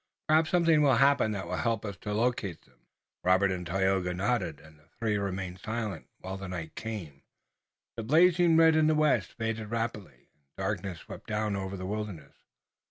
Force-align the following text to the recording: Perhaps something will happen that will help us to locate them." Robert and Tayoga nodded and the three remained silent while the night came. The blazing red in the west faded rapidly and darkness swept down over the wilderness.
Perhaps 0.27 0.49
something 0.49 0.81
will 0.81 0.95
happen 0.95 1.31
that 1.33 1.45
will 1.45 1.57
help 1.57 1.85
us 1.85 1.95
to 1.97 2.11
locate 2.11 2.63
them." 2.63 2.79
Robert 3.23 3.51
and 3.51 3.67
Tayoga 3.67 4.15
nodded 4.15 4.59
and 4.59 4.79
the 4.79 4.89
three 4.97 5.15
remained 5.15 5.59
silent 5.59 6.07
while 6.17 6.37
the 6.37 6.47
night 6.47 6.73
came. 6.73 7.21
The 7.97 8.03
blazing 8.03 8.57
red 8.57 8.75
in 8.75 8.87
the 8.87 8.95
west 8.95 9.33
faded 9.33 9.69
rapidly 9.69 10.13
and 10.33 10.57
darkness 10.57 11.01
swept 11.01 11.27
down 11.27 11.55
over 11.55 11.77
the 11.77 11.85
wilderness. 11.85 12.33